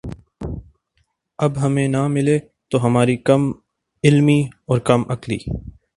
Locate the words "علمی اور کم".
4.03-5.03